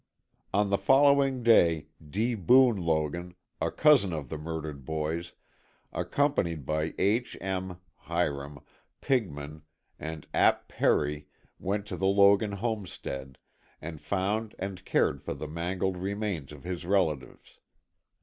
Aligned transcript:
On 0.51 0.71
the 0.71 0.79
following 0.79 1.43
day 1.43 1.85
D. 2.03 2.33
Boone 2.33 2.77
Logan, 2.77 3.35
a 3.61 3.69
cousin 3.69 4.11
of 4.13 4.29
the 4.29 4.37
murdered 4.39 4.83
boys, 4.83 5.33
accompanied 5.93 6.65
by 6.65 6.95
H. 6.97 7.37
M. 7.39 7.77
(Hiram) 7.97 8.61
Pigman 8.99 9.61
and 9.99 10.25
Ap. 10.33 10.67
Perry, 10.67 11.27
went 11.59 11.85
to 11.85 11.97
the 11.97 12.07
Logan 12.07 12.53
homestead, 12.53 13.37
and 13.79 14.01
found 14.01 14.55
and 14.57 14.83
cared 14.85 15.21
for 15.21 15.35
the 15.35 15.47
mangled 15.47 15.97
remains 15.97 16.51
of 16.51 16.63
his 16.63 16.83
relatives. 16.83 17.59